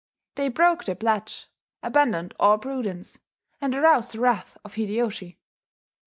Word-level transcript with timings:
They 0.33 0.49
broke 0.49 0.85
their 0.85 0.95
pledge, 0.95 1.45
abandoned 1.83 2.33
all 2.39 2.57
prudence, 2.57 3.19
and 3.61 3.75
aroused 3.75 4.13
the 4.13 4.19
wrath 4.19 4.57
of 4.65 4.73
Hideyoshi. 4.73 5.37